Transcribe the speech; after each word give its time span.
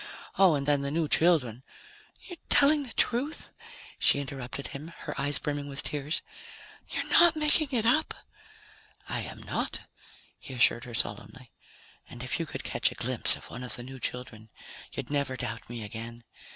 Oh, 0.35 0.55
and 0.55 0.65
then 0.65 0.81
the 0.81 0.89
new 0.89 1.07
children" 1.07 1.63
"You're 2.23 2.39
telling 2.49 2.81
the 2.81 2.93
truth?" 2.93 3.51
she 3.99 4.19
interrupted 4.19 4.69
him, 4.69 4.91
her 5.01 5.13
eyes 5.21 5.37
brimming 5.37 5.67
with 5.67 5.83
tears. 5.83 6.23
"You're 6.89 7.07
not 7.09 7.35
making 7.35 7.67
it 7.71 7.85
up?" 7.85 8.15
"I 9.07 9.19
am 9.21 9.43
not," 9.43 9.81
he 10.39 10.55
assured 10.55 10.85
her 10.85 10.95
solemnly. 10.95 11.51
"And 12.09 12.23
if 12.23 12.39
you 12.39 12.47
could 12.47 12.63
catch 12.63 12.91
a 12.91 12.95
glimpse 12.95 13.35
of 13.35 13.51
one 13.51 13.63
of 13.63 13.75
the 13.75 13.83
new 13.83 13.99
children, 13.99 14.49
you'd 14.91 15.11
never 15.11 15.37
doubt 15.37 15.69
me 15.69 15.83
again. 15.83 16.23